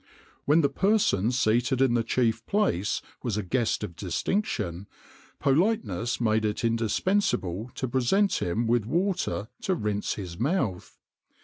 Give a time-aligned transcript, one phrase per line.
[0.01, 0.07] [XXIX
[0.45, 4.87] 109] "When the person seated in the chief place was a guest of distinction,
[5.39, 10.97] politeness made it indispensable to present him with water to rinse his mouth.